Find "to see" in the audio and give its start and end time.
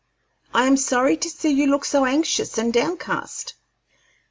1.17-1.51